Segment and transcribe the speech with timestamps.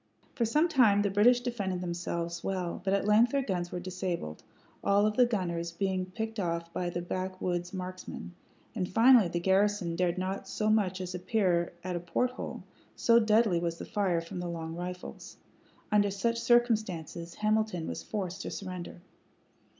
[0.33, 4.41] For some time the British defended themselves well; but at length their guns were disabled,
[4.83, 8.33] all of the gunners being picked off by the backwoods marksmen,
[8.73, 12.63] and finally the garrison dared not so much as appear at a port hole,
[12.95, 15.37] so deadly was the fire from the long rifles.
[15.91, 19.01] Under such circumstances Hamilton was forced to surrender.